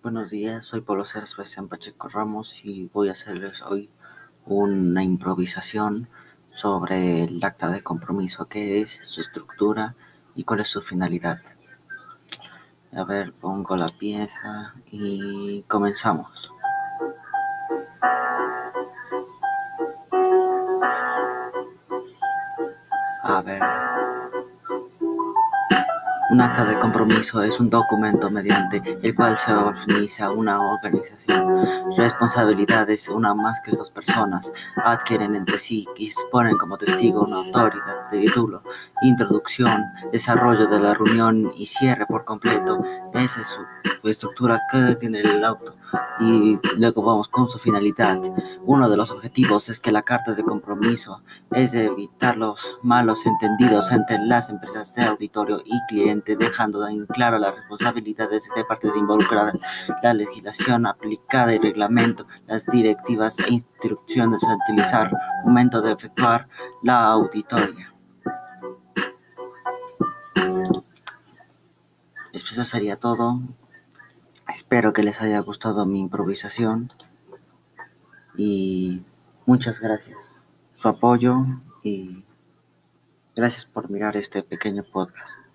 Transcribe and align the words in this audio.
Buenos 0.00 0.30
días, 0.30 0.64
soy 0.64 0.80
Pablo 0.80 1.04
César 1.04 1.26
Sebastián 1.26 1.66
Pacheco 1.66 2.08
Ramos 2.08 2.60
y 2.62 2.88
voy 2.94 3.08
a 3.08 3.12
hacerles 3.12 3.62
hoy 3.62 3.90
una 4.46 5.02
improvisación 5.02 6.08
sobre 6.52 7.24
el 7.24 7.42
acta 7.42 7.68
de 7.68 7.82
compromiso, 7.82 8.46
qué 8.46 8.80
es 8.80 9.00
su 9.02 9.20
estructura 9.20 9.96
y 10.36 10.44
cuál 10.44 10.60
es 10.60 10.70
su 10.70 10.82
finalidad. 10.82 11.40
A 12.92 13.02
ver, 13.02 13.32
pongo 13.32 13.76
la 13.76 13.88
pieza 13.88 14.72
y 14.88 15.62
comenzamos. 15.62 16.52
A 23.24 23.42
ver. 23.44 23.62
Un 26.30 26.42
acta 26.42 26.62
de 26.66 26.78
compromiso 26.78 27.42
es 27.42 27.58
un 27.58 27.70
documento 27.70 28.30
mediante 28.30 28.98
el 29.02 29.14
cual 29.14 29.38
se 29.38 29.50
organiza 29.50 30.30
una 30.30 30.60
organización. 30.60 31.66
Responsabilidades, 31.96 33.08
una 33.08 33.32
más 33.32 33.62
que 33.62 33.70
dos 33.70 33.90
personas, 33.90 34.52
adquieren 34.76 35.34
entre 35.34 35.56
sí 35.56 35.86
y 35.96 36.08
exponen 36.08 36.58
como 36.58 36.76
testigo 36.76 37.24
una 37.24 37.36
autoridad 37.36 38.10
de 38.10 38.20
título, 38.20 38.62
introducción, 39.00 39.86
desarrollo 40.12 40.66
de 40.66 40.78
la 40.78 40.92
reunión 40.92 41.50
y 41.56 41.64
cierre 41.64 42.04
por 42.04 42.26
completo. 42.26 42.76
Esa 43.14 43.40
es 43.40 43.46
su 43.46 44.06
estructura 44.06 44.60
que 44.70 44.96
tiene 44.96 45.20
el 45.20 45.42
auto 45.42 45.76
y 46.20 46.58
luego 46.76 47.02
vamos 47.02 47.28
con 47.28 47.48
su 47.48 47.58
finalidad. 47.58 48.18
Uno 48.64 48.88
de 48.88 48.96
los 48.96 49.10
objetivos 49.10 49.68
es 49.68 49.80
que 49.80 49.92
la 49.92 50.02
carta 50.02 50.34
de 50.34 50.42
compromiso 50.42 51.22
es 51.52 51.74
evitar 51.74 52.36
los 52.36 52.78
malos 52.82 53.24
entendidos 53.24 53.90
entre 53.92 54.18
las 54.18 54.50
empresas 54.50 54.94
de 54.94 55.04
auditorio 55.04 55.62
y 55.64 55.80
dejando 56.24 56.86
en 56.88 57.06
claro 57.06 57.38
las 57.38 57.54
responsabilidades 57.54 58.48
de 58.54 58.64
parte 58.64 58.90
de 58.90 58.98
involucrada, 58.98 59.52
la 60.02 60.14
legislación 60.14 60.86
aplicada 60.86 61.54
y 61.54 61.58
reglamento, 61.58 62.26
las 62.46 62.66
directivas 62.66 63.38
e 63.40 63.52
instrucciones 63.52 64.44
a 64.44 64.56
utilizar 64.56 65.10
momento 65.44 65.80
de 65.82 65.92
efectuar 65.92 66.48
la 66.82 67.06
auditoría. 67.06 67.90
Eso 72.32 72.64
sería 72.64 72.96
todo. 72.96 73.40
Espero 74.48 74.92
que 74.92 75.02
les 75.02 75.20
haya 75.20 75.38
gustado 75.40 75.86
mi 75.86 76.00
improvisación 76.00 76.88
y 78.36 79.02
muchas 79.46 79.80
gracias. 79.80 80.34
Su 80.74 80.88
apoyo 80.88 81.44
y 81.82 82.24
gracias 83.36 83.66
por 83.66 83.90
mirar 83.90 84.16
este 84.16 84.42
pequeño 84.42 84.84
podcast. 84.84 85.47